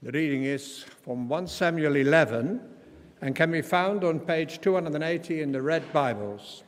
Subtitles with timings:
[0.00, 2.60] The reading is from 1 Samuel 11
[3.20, 6.62] and can be found on page 280 in the Red Bibles.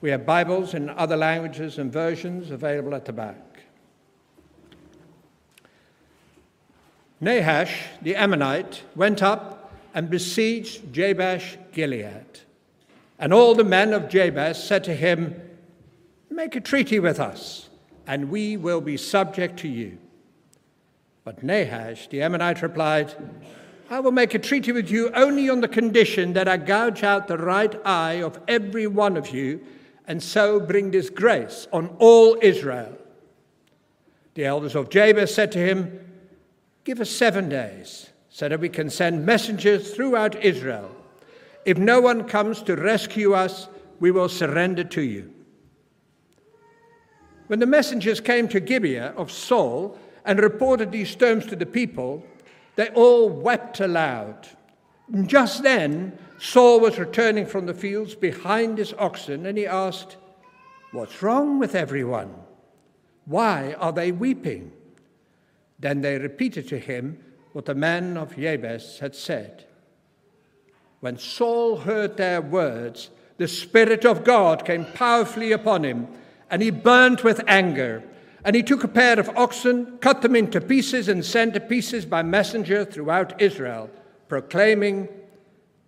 [0.00, 3.60] We have Bibles in other languages and versions available at the back.
[7.20, 12.40] Nahash the Ammonite went up and besieged Jabesh Gilead.
[13.20, 15.40] And all the men of Jabesh said to him,
[16.28, 17.68] Make a treaty with us,
[18.04, 19.98] and we will be subject to you.
[21.24, 23.14] But Nahash the Ammonite replied,
[23.90, 27.26] I will make a treaty with you only on the condition that I gouge out
[27.26, 29.60] the right eye of every one of you,
[30.06, 32.96] and so bring disgrace on all Israel.
[34.34, 36.04] The elders of Jabesh said to him,
[36.84, 40.94] Give us seven days, so that we can send messengers throughout Israel.
[41.64, 43.68] If no one comes to rescue us,
[44.00, 45.32] we will surrender to you.
[47.48, 52.22] When the messengers came to Gibeah of Saul and reported these terms to the people,
[52.76, 54.46] they all wept aloud.
[55.10, 60.18] And just then, Saul was returning from the fields behind his oxen, and he asked,
[60.92, 62.34] What's wrong with everyone?
[63.24, 64.70] Why are they weeping?
[65.78, 69.64] Then they repeated to him what the man of Jabesh had said.
[71.00, 76.06] When Saul heard their words, the Spirit of God came powerfully upon him,
[76.50, 78.02] and he burned with anger.
[78.44, 82.06] And he took a pair of oxen, cut them into pieces, and sent the pieces
[82.06, 83.90] by messenger throughout Israel,
[84.28, 85.08] proclaiming,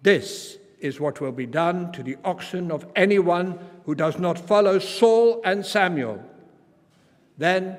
[0.03, 4.79] This is what will be done to the oxen of anyone who does not follow
[4.79, 6.23] Saul and Samuel.
[7.39, 7.79] Then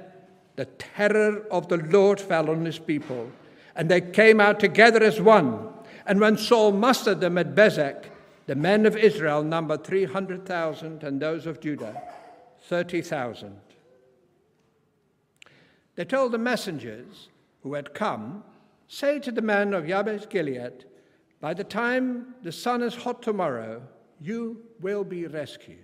[0.56, 3.30] the terror of the Lord fell on his people,
[3.76, 5.70] and they came out together as one.
[6.06, 8.06] And when Saul mustered them at Bezek,
[8.48, 12.02] the men of Israel numbered 300,000, and those of Judah
[12.64, 13.56] 30,000.
[15.96, 17.30] They told the messengers
[17.64, 18.44] who had come,
[18.88, 20.86] Say to the men of Jabesh Gilead,
[21.40, 23.82] By the time the sun is hot tomorrow,
[24.20, 25.78] you will be rescued.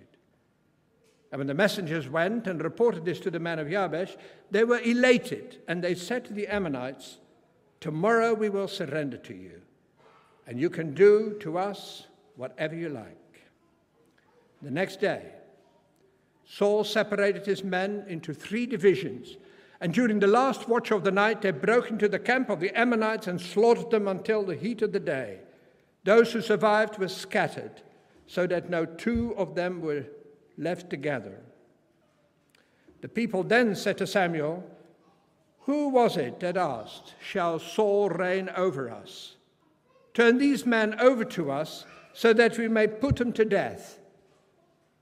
[1.30, 4.16] And when the messengers went and reported this to the men of Jabesh,
[4.50, 7.18] they were elated, and they said to the Ammonites,
[7.80, 9.60] Tomorrow we will surrender to you,
[10.46, 13.42] and you can do to us whatever you like.
[14.62, 15.22] The next day,
[16.44, 19.36] Saul separated his men into three divisions,
[19.80, 22.76] and during the last watch of the night, they broke into the camp of the
[22.76, 25.38] Ammonites and slaughtered them until the heat of the day.
[26.04, 27.82] Those who survived were scattered,
[28.26, 30.06] so that no two of them were
[30.56, 31.40] left together.
[33.02, 34.68] The people then said to Samuel,
[35.60, 39.36] Who was it that asked, Shall Saul reign over us?
[40.12, 44.00] Turn these men over to us so that we may put them to death.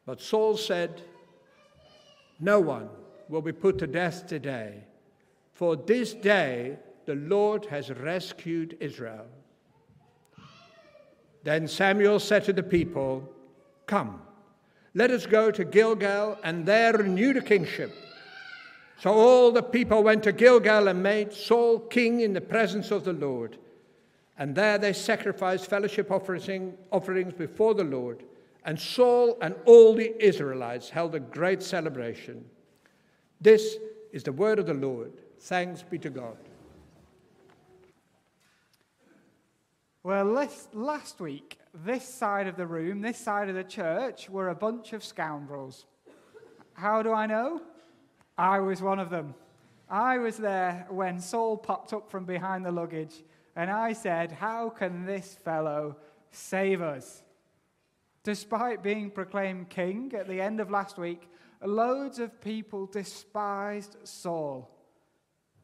[0.05, 1.01] But Saul said,
[2.39, 2.91] No one
[3.29, 4.85] will be put to death today,
[5.53, 9.27] for this day the Lord has rescued Israel.
[11.45, 13.33] Then Samuel said to the people,
[13.87, 14.21] Come.
[14.95, 17.95] Let us go to Gilgal and there renew the kingship.
[18.99, 23.05] So all the people went to Gilgal and made Saul king in the presence of
[23.05, 23.59] the Lord.
[24.39, 28.25] And there they sacrificed fellowship offerings before the Lord.
[28.65, 32.45] And Saul and all the Israelites held a great celebration.
[33.41, 33.77] This
[34.13, 35.13] is the word of the Lord.
[35.41, 36.37] Thanks be to God.
[40.03, 44.55] Well, last week, this side of the room, this side of the church, were a
[44.55, 45.85] bunch of scoundrels.
[46.75, 47.61] How do I know?
[48.39, 49.35] I was one of them.
[49.89, 53.25] I was there when Saul popped up from behind the luggage,
[53.57, 55.97] and I said, How can this fellow
[56.31, 57.23] save us?
[58.23, 61.29] Despite being proclaimed king at the end of last week,
[61.62, 64.71] loads of people despised Saul.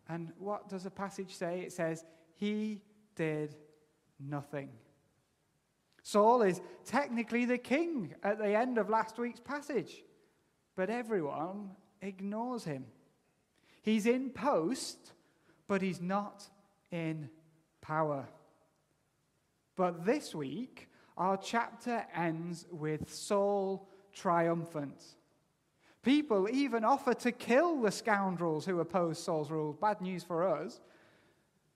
[0.09, 1.61] And what does the passage say?
[1.61, 2.05] It says,
[2.35, 2.83] He
[3.15, 3.55] did
[4.19, 4.71] nothing.
[6.03, 10.03] Saul is technically the king at the end of last week's passage,
[10.75, 11.71] but everyone
[12.01, 12.87] ignores him.
[13.83, 15.13] He's in post,
[15.69, 16.49] but he's not
[16.91, 17.31] in
[17.81, 18.29] power.
[19.77, 25.03] But this week, our chapter ends with Saul triumphant.
[26.03, 29.73] People even offer to kill the scoundrels who oppose Saul's rule.
[29.73, 30.81] Bad news for us.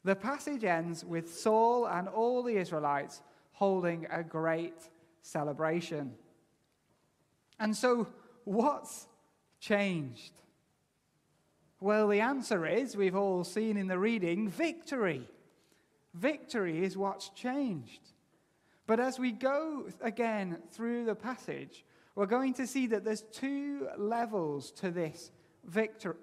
[0.02, 4.90] The passage ends with Saul and all the Israelites holding a great
[5.22, 6.12] celebration.
[7.58, 8.08] And so,
[8.44, 9.06] what's
[9.60, 10.32] changed?
[11.80, 15.28] Well, the answer is we've all seen in the reading victory.
[16.14, 18.00] Victory is what's changed.
[18.86, 21.84] But as we go again through the passage,
[22.16, 25.30] we're going to see that there's two levels to this
[25.64, 26.16] victory.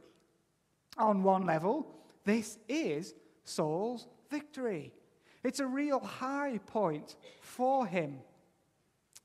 [0.97, 1.87] On one level,
[2.25, 3.13] this is
[3.45, 4.91] Saul's victory.
[5.43, 8.19] It's a real high point for him.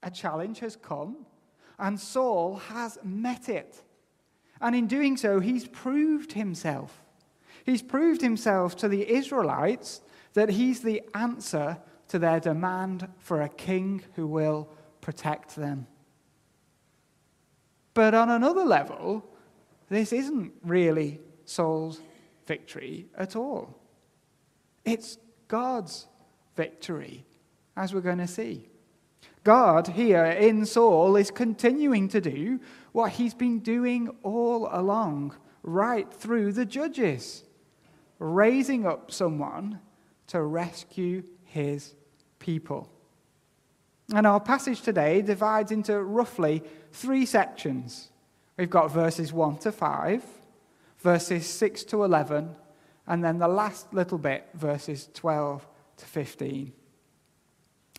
[0.02, 1.26] A challenge has come,
[1.78, 3.82] and Saul has met it.
[4.60, 7.02] And in doing so, he's proved himself.
[7.64, 10.00] He's proved himself to the Israelites
[10.34, 11.78] that he's the answer
[12.08, 14.68] to their demand for a king who will
[15.00, 15.86] protect them.
[17.98, 19.24] But on another level,
[19.88, 22.00] this isn't really Saul's
[22.46, 23.76] victory at all.
[24.84, 25.18] It's
[25.48, 26.06] God's
[26.54, 27.26] victory,
[27.76, 28.68] as we're going to see.
[29.42, 32.60] God here in Saul is continuing to do
[32.92, 35.34] what he's been doing all along,
[35.64, 37.42] right through the judges,
[38.20, 39.80] raising up someone
[40.28, 41.96] to rescue his
[42.38, 42.92] people.
[44.14, 46.62] And our passage today divides into roughly
[46.98, 48.10] three sections.
[48.56, 50.24] We've got verses 1 to 5,
[50.98, 52.56] verses 6 to 11,
[53.06, 55.66] and then the last little bit, verses 12
[55.98, 56.72] to 15.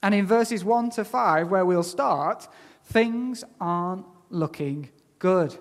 [0.03, 2.47] And in verses 1 to 5, where we'll start,
[2.85, 5.57] things aren't looking good.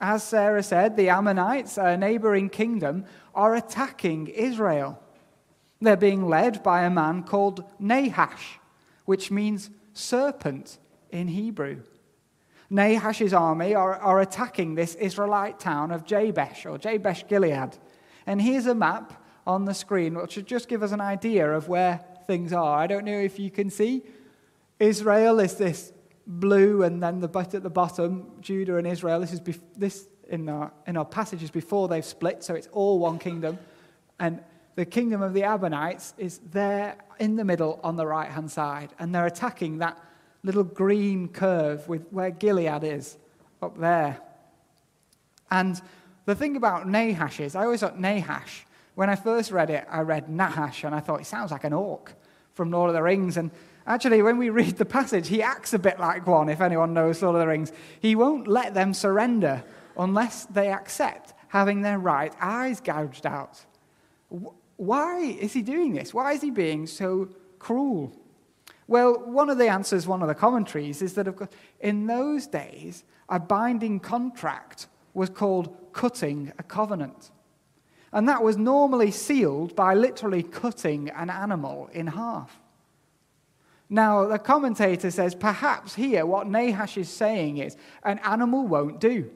[0.00, 3.04] As Sarah said, the Ammonites, a neighboring kingdom,
[3.34, 5.02] are attacking Israel.
[5.80, 8.58] They're being led by a man called Nahash,
[9.04, 10.78] which means serpent
[11.10, 11.82] in Hebrew.
[12.70, 17.76] Nahash's army are, are attacking this Israelite town of Jabesh or Jabesh Gilead.
[18.26, 21.68] And here's a map on the screen which should just give us an idea of
[21.68, 22.78] where things are.
[22.78, 24.02] I don't know if you can see.
[24.80, 25.92] Israel is this
[26.26, 29.20] blue, and then the but at the bottom, Judah and Israel.
[29.20, 32.98] This is bef- this in our in our passages before they've split, so it's all
[32.98, 33.58] one kingdom.
[34.18, 34.40] And
[34.74, 38.92] the kingdom of the Ammonites is there in the middle on the right hand side,
[38.98, 39.98] and they're attacking that
[40.46, 43.18] little green curve with where Gilead is
[43.60, 44.18] up there.
[45.50, 45.80] And
[46.24, 48.64] the thing about Nahash is, I always thought Nahash,
[48.94, 51.72] when I first read it, I read Nahash, and I thought it sounds like an
[51.72, 52.14] orc
[52.54, 53.36] from Lord of the Rings.
[53.36, 53.50] And
[53.86, 57.20] actually, when we read the passage, he acts a bit like one, if anyone knows
[57.22, 57.72] Lord of the Rings.
[58.00, 59.64] He won't let them surrender
[59.98, 63.64] unless they accept having their right eyes gouged out.
[64.76, 66.14] Why is he doing this?
[66.14, 68.12] Why is he being so cruel?
[68.88, 71.50] Well, one of the answers, one of the commentaries, is that of course,
[71.80, 77.30] in those days, a binding contract was called cutting a covenant.
[78.12, 82.60] And that was normally sealed by literally cutting an animal in half.
[83.88, 89.30] Now, the commentator says perhaps here what Nahash is saying is an animal won't do.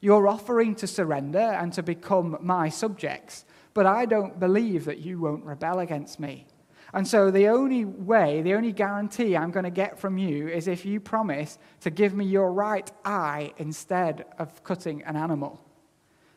[0.00, 3.44] You're offering to surrender and to become my subjects,
[3.74, 6.46] but I don't believe that you won't rebel against me.
[6.94, 10.68] And so the only way, the only guarantee I'm going to get from you is
[10.68, 15.60] if you promise to give me your right eye instead of cutting an animal.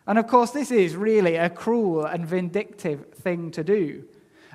[0.07, 4.05] And of course, this is really a cruel and vindictive thing to do.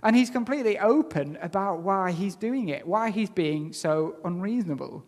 [0.02, 5.04] And he's completely open about why he's doing it, why he's being so unreasonable.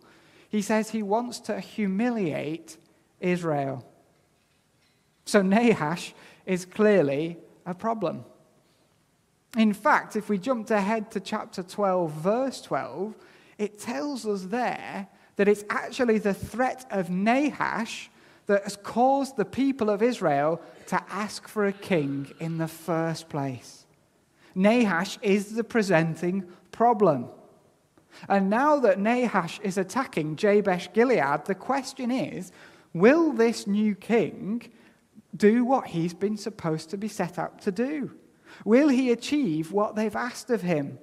[0.49, 2.77] He says he wants to humiliate
[3.19, 3.85] Israel.
[5.25, 6.13] So Nahash
[6.45, 8.23] is clearly a problem.
[9.55, 13.15] In fact, if we jumped ahead to chapter 12, verse 12,
[13.57, 15.07] it tells us there
[15.37, 18.09] that it's actually the threat of Nahash
[18.47, 23.29] that has caused the people of Israel to ask for a king in the first
[23.29, 23.85] place.
[24.55, 27.27] Nahash is the presenting problem.
[28.27, 32.51] And now that Nahash is attacking Jabesh Gilead, the question is
[32.93, 34.71] will this new king
[35.35, 38.11] do what he's been supposed to be set up to do?
[38.65, 40.99] Will he achieve what they've asked of him?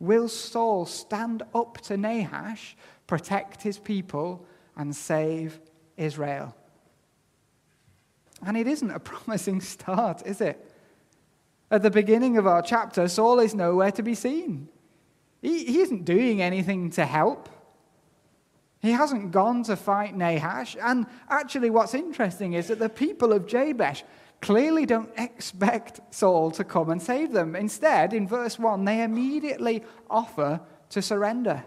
[0.00, 4.46] Will Saul stand up to Nahash, protect his people,
[4.76, 5.60] and save
[5.96, 6.54] Israel?
[8.44, 10.64] And it isn't a promising start, is it?
[11.70, 14.68] At the beginning of our chapter, Saul is nowhere to be seen.
[15.42, 17.48] He, he isn't doing anything to help.
[18.80, 20.76] He hasn't gone to fight Nahash.
[20.80, 24.02] And actually, what's interesting is that the people of Jabesh
[24.40, 27.56] clearly don't expect Saul to come and save them.
[27.56, 31.64] Instead, in verse 1, they immediately offer to surrender.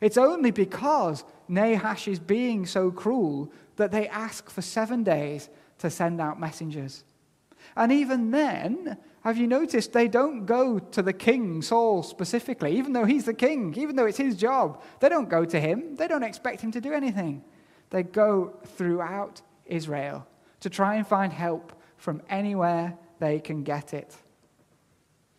[0.00, 5.48] It's only because Nahash is being so cruel that they ask for seven days
[5.78, 7.04] to send out messengers.
[7.76, 12.92] And even then, have you noticed they don't go to the king, Saul specifically, even
[12.92, 14.82] though he's the king, even though it's his job?
[15.00, 15.96] They don't go to him.
[15.96, 17.44] They don't expect him to do anything.
[17.90, 20.26] They go throughout Israel
[20.60, 24.16] to try and find help from anywhere they can get it.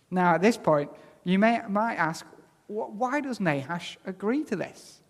[0.09, 0.91] Now, at this point,
[1.23, 2.25] you may, might ask,
[2.67, 5.01] why does Nahash agree to this?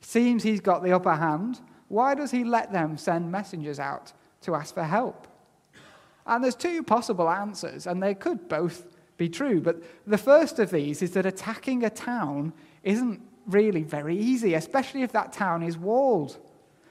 [0.00, 1.60] Seems he's got the upper hand.
[1.88, 4.12] Why does he let them send messengers out
[4.42, 5.26] to ask for help?
[6.26, 8.86] And there's two possible answers, and they could both
[9.16, 9.60] be true.
[9.60, 12.52] But the first of these is that attacking a town
[12.82, 16.38] isn't really very easy, especially if that town is walled.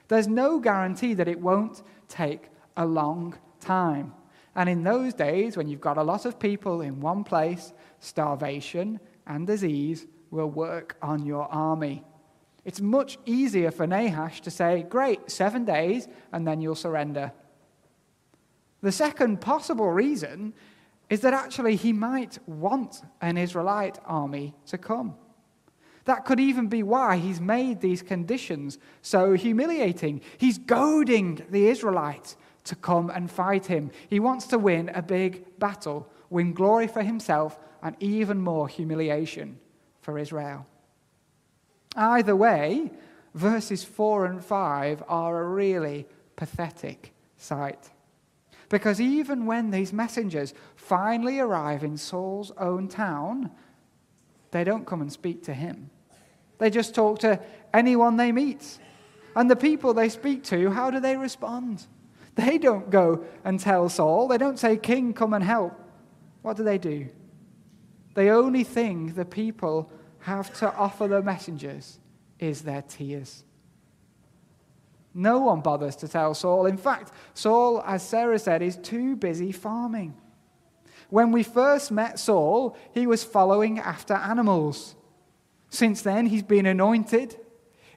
[0.08, 4.14] There's no guarantee that it won't take a long time.
[4.54, 8.98] And in those days, when you've got a lot of people in one place, starvation
[9.26, 12.04] and disease will work on your army.
[12.64, 17.32] It's much easier for Nahash to say, Great, seven days, and then you'll surrender.
[18.82, 20.54] The second possible reason
[21.08, 25.16] is that actually he might want an Israelite army to come.
[26.04, 30.22] That could even be why he's made these conditions so humiliating.
[30.38, 33.90] He's goading the Israelites to come and fight him.
[34.08, 39.58] He wants to win a big battle, win glory for himself, and even more humiliation
[40.02, 40.66] for Israel.
[41.96, 42.90] Either way,
[43.34, 47.90] verses 4 and 5 are a really pathetic sight.
[48.68, 53.50] Because even when these messengers finally arrive in Saul's own town,
[54.52, 55.90] they don't come and speak to him.
[56.58, 57.40] They just talk to
[57.74, 58.78] anyone they meet.
[59.34, 61.86] And the people they speak to, how do they respond?
[62.40, 64.28] They don't go and tell Saul.
[64.28, 65.78] They don't say, King, come and help.
[66.42, 67.08] What do they do?
[68.14, 71.98] The only thing the people have to offer the messengers
[72.38, 73.44] is their tears.
[75.12, 76.66] No one bothers to tell Saul.
[76.66, 80.16] In fact, Saul, as Sarah said, is too busy farming.
[81.10, 84.94] When we first met Saul, he was following after animals.
[85.68, 87.36] Since then, he's been anointed,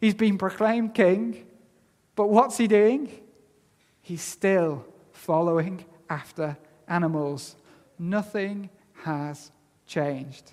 [0.02, 1.46] he's been proclaimed king.
[2.16, 3.23] But what's he doing?
[4.04, 6.58] He's still following after
[6.88, 7.56] animals.
[7.98, 8.70] Nothing
[9.04, 9.52] has
[9.88, 10.52] changed.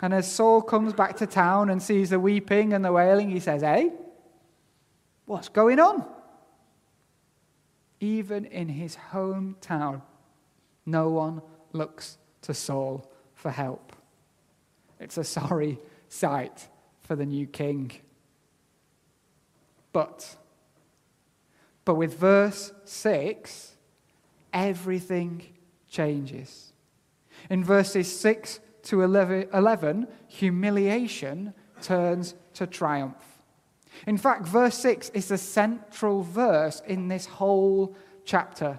[0.00, 3.40] And as Saul comes back to town and sees the weeping and the wailing, he
[3.40, 3.90] says, Hey,
[5.24, 6.04] what's going on?
[8.00, 10.02] Even in his hometown,
[10.84, 11.40] no one
[11.72, 13.94] looks to Saul for help.
[15.00, 16.68] It's a sorry sight
[17.00, 17.92] for the new king.
[19.92, 20.36] But,
[21.84, 23.76] but with verse 6,
[24.52, 25.42] everything
[25.88, 26.72] changes.
[27.50, 33.16] In verses 6 to 11, humiliation turns to triumph.
[34.06, 38.78] In fact, verse 6 is the central verse in this whole chapter.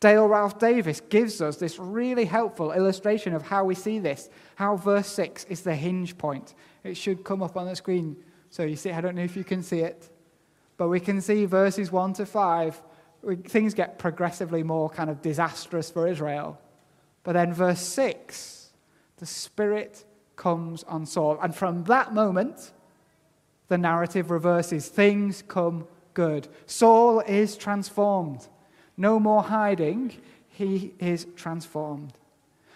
[0.00, 4.76] Dale Ralph Davis gives us this really helpful illustration of how we see this, how
[4.76, 6.54] verse 6 is the hinge point.
[6.82, 8.16] It should come up on the screen
[8.54, 10.08] so you see, I don't know if you can see it,
[10.76, 12.82] but we can see verses 1 to 5.
[13.46, 16.60] Things get progressively more kind of disastrous for Israel.
[17.22, 18.70] But then verse 6,
[19.16, 20.04] the Spirit
[20.36, 21.38] comes on Saul.
[21.42, 22.72] And from that moment,
[23.68, 24.88] the narrative reverses.
[24.88, 26.48] Things come good.
[26.66, 28.46] Saul is transformed.
[28.96, 30.12] No more hiding,
[30.48, 32.12] he is transformed.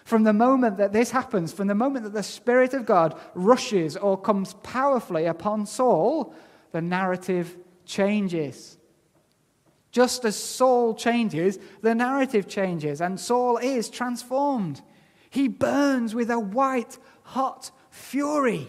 [0.03, 3.95] From the moment that this happens, from the moment that the Spirit of God rushes
[3.95, 6.33] or comes powerfully upon Saul,
[6.71, 7.55] the narrative
[7.89, 8.77] changes.
[9.91, 14.81] Just as Saul changes, the narrative changes, and Saul is transformed.
[15.31, 18.67] He burns with a white hot fury.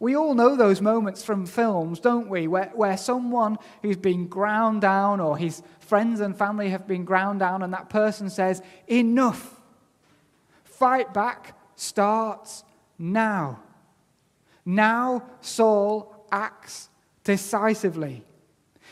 [0.00, 4.80] We all know those moments from films, don't we, where, where someone who's been ground
[4.80, 9.54] down or his friends and family have been ground down, and that person says, Enough.
[10.64, 12.64] Fight back starts
[12.98, 13.60] now.
[14.64, 16.87] Now Saul acts
[17.28, 18.24] decisively.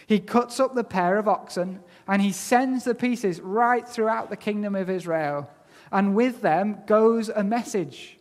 [0.07, 4.37] He cuts up the pair of oxen and he sends the pieces right throughout the
[4.37, 5.49] kingdom of Israel.
[5.91, 8.19] And with them goes a message,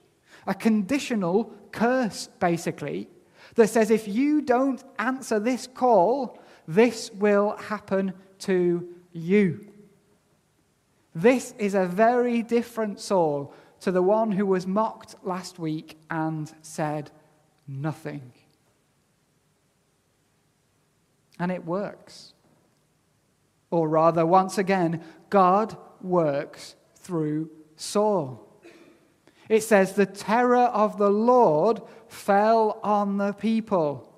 [0.48, 3.10] a conditional curse, basically,
[3.56, 9.68] that says if you don't answer this call, this will happen to you.
[11.14, 16.50] This is a very different Saul to the one who was mocked last week and
[16.62, 17.12] said
[17.68, 18.32] nothing.
[21.40, 22.34] And it works.
[23.72, 28.42] Or rather, once again, God works through Saul.
[29.50, 34.12] It says, The terror of the Lord fell on the people,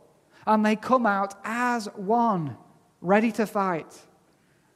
[0.46, 2.58] and they come out as one,
[3.02, 3.94] ready to fight.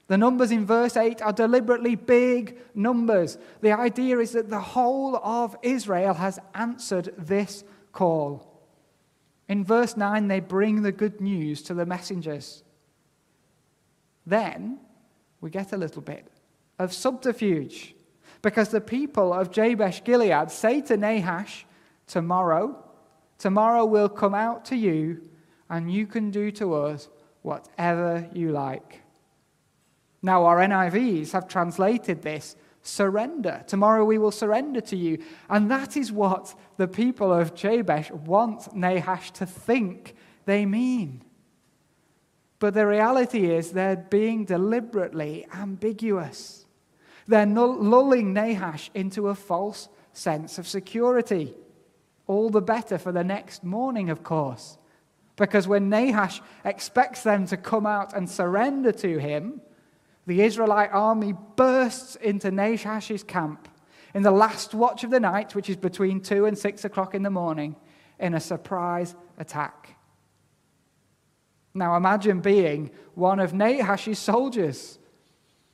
[0.08, 3.38] The numbers in verse 8 are deliberately big numbers.
[3.62, 8.51] The idea is that the whole of Israel has answered this call.
[9.52, 12.64] In verse 9, they bring the good news to the messengers.
[14.26, 14.80] Then
[15.42, 16.26] we get a little bit
[16.80, 17.94] of subterfuge.
[18.42, 21.66] Because the people of Jabesh Gilead say to Nahash,
[22.08, 22.82] Tomorrow,
[23.38, 25.22] tomorrow we'll come out to you,
[25.70, 27.10] and you can do to us
[27.42, 29.02] whatever you like.
[30.22, 33.64] Now, our NIVs have translated this surrender.
[33.68, 35.24] Tomorrow we will surrender to you.
[35.50, 41.24] And that is what the people of Jabesh want Nahash to think they mean.
[42.60, 46.66] But the reality is they're being deliberately ambiguous.
[47.28, 51.56] They're lulling Nahash into a false sense of security.
[52.28, 54.78] All the better for the next morning, of course.
[55.38, 59.62] Because when Nahash expects them to come out and surrender to him,
[60.32, 63.68] the Israelite army bursts into Nahash's camp
[64.14, 67.22] in the last watch of the night, which is between 2 and 6 o'clock in
[67.22, 67.76] the morning,
[68.18, 69.98] in a surprise attack.
[71.74, 75.00] Now imagine being one of Nahash's soldiers.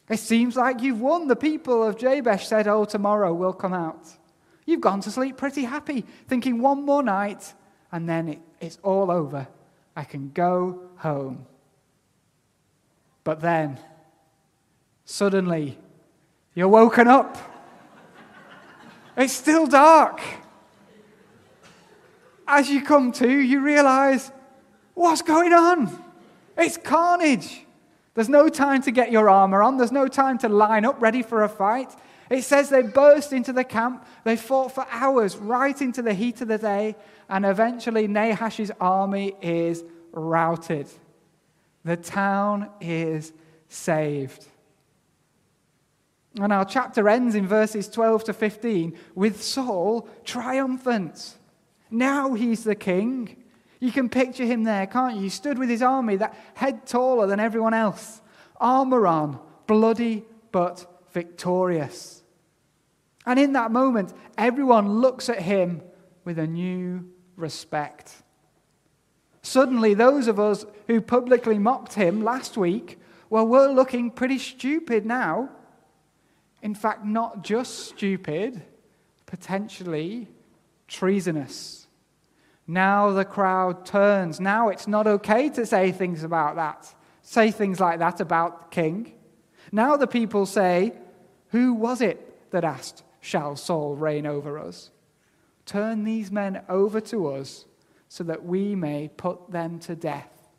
[0.10, 1.28] It seems like you've won.
[1.28, 4.08] The people of Jabesh said, Oh, tomorrow we'll come out.
[4.66, 7.54] You've gone to sleep pretty happy, thinking one more night,
[7.92, 9.48] and then it, it's all over.
[9.96, 11.46] I can go home.
[13.24, 13.78] But then,
[15.08, 15.78] suddenly,
[16.54, 17.38] you're woken up.
[19.16, 20.22] It's still dark.
[22.46, 24.32] As you come to, you realize
[24.94, 26.04] what's going on?
[26.58, 27.62] It's carnage.
[28.14, 31.24] There's no time to get your armor on, there's no time to line up ready
[31.24, 31.96] for a fight.
[32.30, 36.42] It says they burst into the camp, they fought for hours, right into the heat
[36.42, 36.96] of the day,
[37.30, 40.88] and eventually Nahash's army is routed.
[41.86, 43.32] The town is
[43.70, 44.46] saved.
[46.40, 51.38] And our chapter ends in verses 12 to 15 with Saul triumphant.
[51.90, 53.44] Now he's the king.
[53.80, 55.24] You can picture him there, can't you?
[55.24, 58.22] He stood with his army, that head taller than everyone else,
[58.60, 62.24] armor on, bloody but victorious.
[63.26, 65.82] And in that moment, everyone looks at him
[66.24, 68.16] with a new respect.
[69.42, 75.06] Suddenly, those of us who publicly mocked him last week, well, we're looking pretty stupid
[75.06, 75.50] now.
[76.68, 78.62] In fact, not just stupid,
[79.26, 80.28] potentially
[80.90, 81.88] treasonous.
[82.68, 84.42] Now the crowd turns.
[84.42, 88.76] Now it's not okay to say things about that, say things like that about the
[88.76, 89.14] king.
[89.72, 90.92] Now the people say,
[91.52, 94.92] Who was it that asked shall Saul reign over us.
[95.66, 97.64] Turn these men over to us
[98.10, 100.50] so that we may put them to death.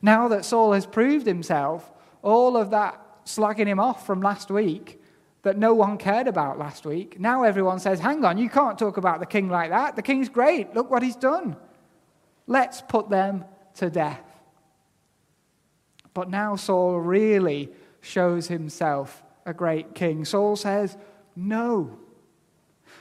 [0.00, 1.90] Now that Saul has proved himself,
[2.22, 5.00] all of that slagging him off from last week
[5.44, 8.96] that no one cared about last week, now everyone says, Hang on, you can't talk
[8.96, 9.94] about the king like that.
[9.94, 10.74] The king's great.
[10.74, 11.56] Look what he's done.
[12.46, 13.44] Let's put them
[13.76, 14.22] to death.
[16.14, 20.24] But now Saul really shows himself a great king.
[20.24, 20.96] Saul says,
[21.36, 21.98] no.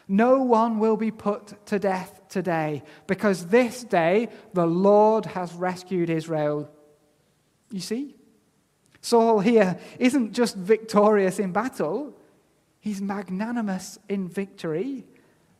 [0.08, 6.10] No one will be put to death today because this day the Lord has rescued
[6.10, 6.69] Israel.
[7.71, 8.15] You see?
[8.99, 12.17] Saul here isn't just victorious in battle,
[12.84, 15.06] he's magnanimous in victory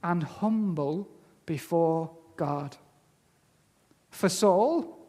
[0.04, 1.10] and humble
[1.46, 2.76] before God.
[4.12, 5.08] For Saul,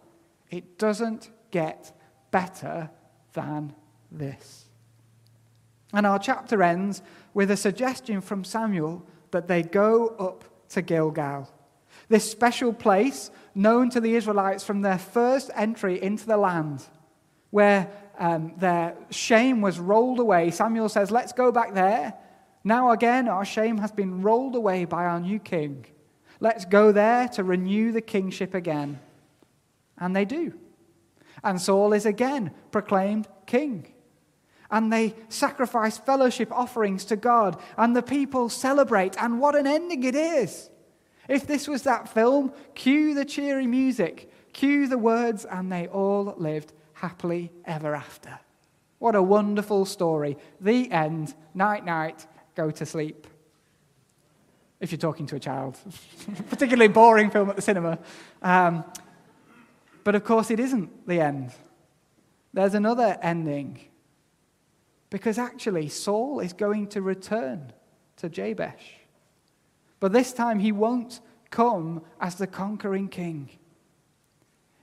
[0.49, 1.93] it doesn't get
[2.31, 2.89] better
[3.33, 3.75] than
[4.13, 4.67] this.
[5.93, 7.03] And our chapter ends
[7.35, 11.51] with a suggestion from Samuel that they go up to Gilgal.
[12.09, 16.85] This special place known to the Israelites from their first entry into the land,
[17.51, 20.51] where um, their shame was rolled away.
[20.51, 22.15] Samuel says, Let's go back there.
[22.63, 25.87] Now, again, our shame has been rolled away by our new king.
[26.41, 29.01] Let's go there to renew the kingship again.
[29.99, 30.55] And they do.
[31.43, 33.95] And Saul is again proclaimed king
[34.71, 39.15] and they sacrifice fellowship offerings to God, and the people celebrate.
[39.23, 40.69] And what an ending it is!
[41.29, 46.35] If this was that film, cue the cheery music, cue the words, and they all
[46.37, 48.39] lived happily ever after.
[48.99, 50.39] What a wonderful story.
[50.61, 51.35] The end.
[51.53, 53.27] Night, night, go to sleep.
[54.81, 55.79] If you're talking to a child,
[56.49, 57.99] particularly boring film at the cinema.
[58.43, 58.85] Um,
[60.05, 61.53] but of course, it isn't the end.
[62.53, 63.81] There's another ending.
[65.11, 67.73] Because actually, Saul is going to return
[68.17, 69.01] to Jabesh.
[70.01, 73.49] But this time, he won't come as the conquering king.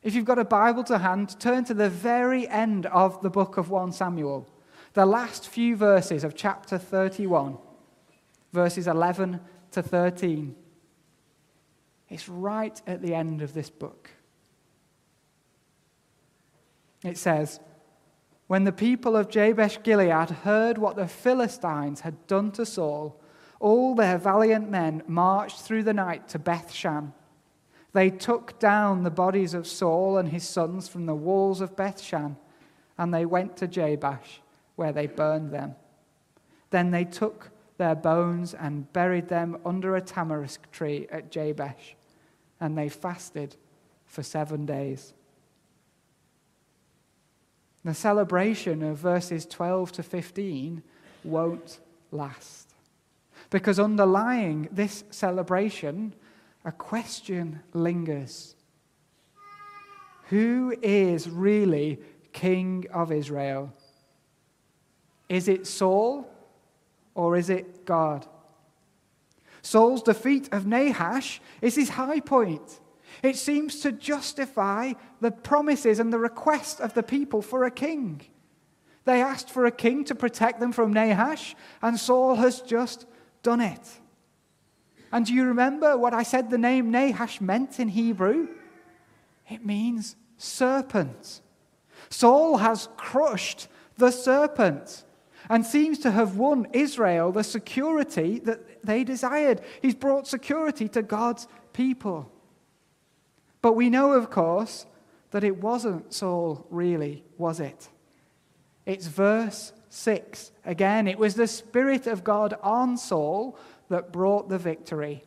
[0.03, 3.57] If you've got a Bible to hand, turn to the very end of the book
[3.57, 4.47] of 1 Samuel,
[4.93, 7.57] the last few verses of chapter 31,
[8.51, 9.39] verses 11
[9.71, 10.55] to 13.
[12.09, 14.09] It's right at the end of this book.
[17.03, 17.59] It says,
[18.47, 23.21] when the people of Jabesh Gilead heard what the Philistines had done to Saul,
[23.61, 27.13] all their valiant men marched through the night to Bethshan.
[27.93, 32.37] They took down the bodies of Saul and his sons from the walls of Bethshan,
[32.97, 34.41] and they went to Jabesh
[34.75, 35.75] where they burned them.
[36.69, 41.95] Then they took their bones and buried them under a tamarisk tree at Jabesh,
[42.59, 43.57] and they fasted
[44.05, 45.13] for seven days.
[47.83, 50.83] The celebration of verses 12 to 15
[51.23, 51.79] won't
[52.11, 52.73] last.
[53.49, 56.13] Because underlying this celebration,
[56.63, 58.55] a question lingers
[60.29, 61.99] Who is really
[62.33, 63.73] King of Israel?
[65.29, 66.29] Is it Saul
[67.15, 68.25] or is it God?
[69.61, 72.79] Saul's defeat of Nahash is his high point.
[73.21, 78.21] It seems to justify the promises and the request of the people for a king.
[79.05, 83.05] They asked for a king to protect them from Nahash, and Saul has just
[83.43, 84.00] done it.
[85.11, 88.47] And do you remember what I said the name Nahash meant in Hebrew?
[89.49, 91.41] It means serpent.
[92.09, 95.03] Saul has crushed the serpent
[95.49, 99.61] and seems to have won Israel the security that they desired.
[99.81, 102.31] He's brought security to God's people.
[103.61, 104.85] But we know, of course,
[105.31, 107.89] that it wasn't Saul, really, was it?
[108.85, 110.51] It's verse 6.
[110.65, 113.57] Again, it was the Spirit of God on Saul
[113.91, 115.23] that brought the victory.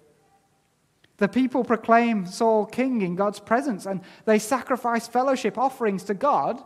[1.19, 6.63] The people proclaim Saul king in God's presence and they sacrifice fellowship offerings to God.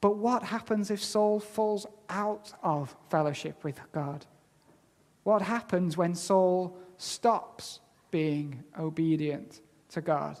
[0.00, 4.26] But what happens if Saul falls out of fellowship with God?
[5.24, 10.38] What happens when Saul stops being obedient to God?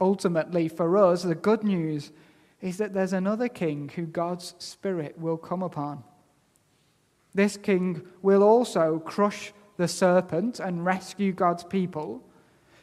[0.00, 2.12] Ultimately, for us, the good news
[2.60, 6.02] is that there's another king who God's Spirit will come upon.
[7.34, 12.22] This king will also crush the serpent and rescue God's people.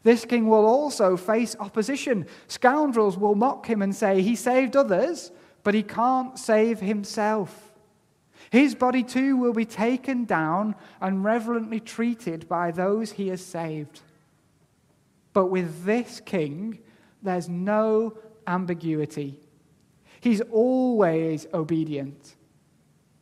[0.04, 2.26] This king will also face opposition.
[2.48, 5.32] Scoundrels will mock him and say, He saved others,
[5.64, 7.72] but he can't save himself.
[8.50, 14.02] His body too will be taken down and reverently treated by those he has saved.
[15.34, 16.80] But with this king,
[17.22, 19.40] there's no ambiguity.
[20.20, 22.36] He's always obedient.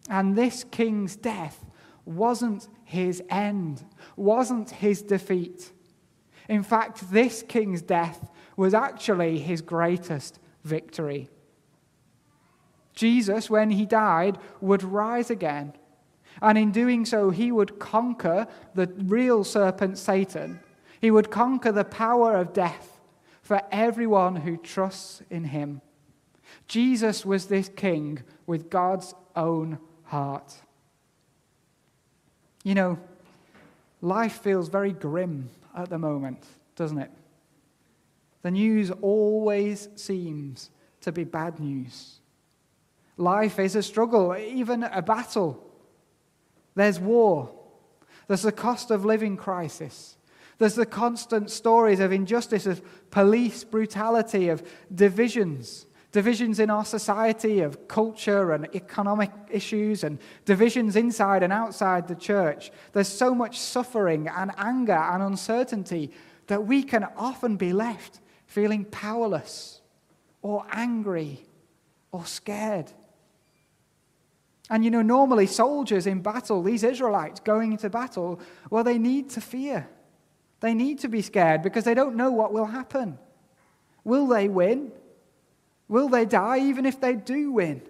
[0.10, 1.64] And this king's death
[2.04, 5.72] wasn't his end, wasn't his defeat.
[6.50, 11.30] In fact, this king's death was actually his greatest victory.
[12.94, 15.74] Jesus, when he died, would rise again.
[16.42, 20.60] And in doing so, he would conquer the real serpent Satan.
[21.00, 23.00] He would conquer the power of death
[23.42, 25.82] for everyone who trusts in him.
[26.68, 30.54] Jesus was this king with God's own heart.
[32.64, 33.00] You know,
[34.02, 36.44] life feels very grim at the moment,
[36.76, 37.12] doesn't it?
[38.42, 42.20] The news always seems to be bad news.
[43.18, 45.64] Life is a struggle, even a battle.
[46.76, 47.52] There's war.
[48.28, 50.18] There's the cost of living crisis.
[50.58, 55.86] There's the constant stories of injustice, of police brutality, of divisions.
[56.12, 62.16] Divisions in our society, of culture and economic issues, and divisions inside and outside the
[62.16, 62.72] church.
[62.94, 66.12] There's so much suffering and anger and uncertainty
[66.48, 69.82] that we can often be left feeling powerless
[70.42, 71.46] or angry
[72.12, 72.92] or scared.
[74.70, 79.30] And you know, normally soldiers in battle, these Israelites going into battle, well, they need
[79.32, 79.88] to fear.
[80.60, 83.18] They need to be scared because they don't know what will happen.
[84.04, 84.92] Will they win?
[85.90, 87.82] Will they die even if they do win?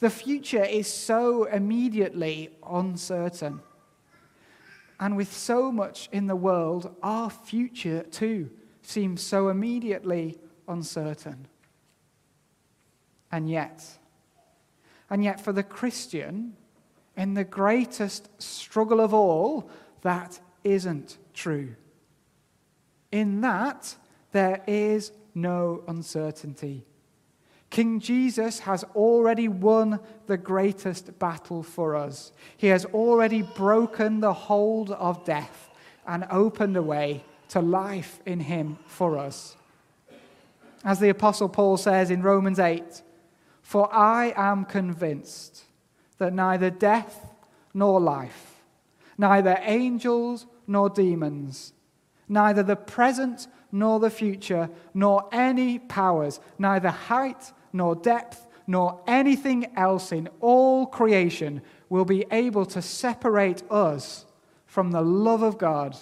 [0.00, 3.60] The future is so immediately uncertain.
[4.98, 8.50] And with so much in the world, our future too
[8.82, 11.46] seems so immediately uncertain.
[13.30, 13.84] And yet,
[15.10, 16.56] and yet for the Christian,
[17.16, 19.70] in the greatest struggle of all,
[20.02, 21.74] that isn't true.
[23.12, 23.96] In that,
[24.32, 26.86] there is no uncertainty.
[27.76, 32.32] King Jesus has already won the greatest battle for us.
[32.56, 35.68] He has already broken the hold of death
[36.06, 39.58] and opened a way to life in Him for us.
[40.86, 43.02] As the Apostle Paul says in Romans 8,
[43.60, 45.64] For I am convinced
[46.16, 47.30] that neither death
[47.74, 48.62] nor life,
[49.18, 51.74] neither angels nor demons,
[52.26, 59.66] neither the present nor the future, nor any powers, neither height nor depth, nor anything
[59.76, 64.26] else in all creation will be able to separate us
[64.66, 65.96] from the love of God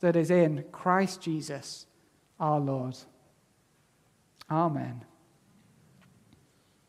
[0.00, 1.86] that is in Christ Jesus
[2.38, 2.96] our Lord.
[4.50, 5.04] Amen.